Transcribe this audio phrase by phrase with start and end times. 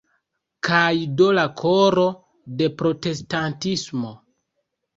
[0.67, 2.07] Kaj do la koro
[2.63, 4.19] de protestantismo.